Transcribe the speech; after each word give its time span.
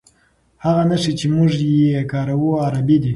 هغه 0.63 0.83
نښې 0.89 1.11
چې 1.19 1.25
موږ 1.35 1.49
یې 1.61 2.01
کاروو 2.11 2.49
عربي 2.65 2.97
دي. 3.03 3.09